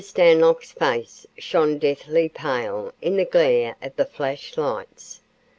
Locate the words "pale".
2.27-2.91